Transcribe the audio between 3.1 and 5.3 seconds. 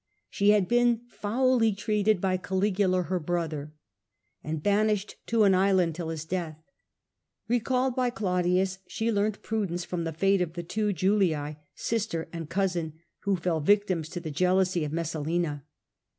brother, and banished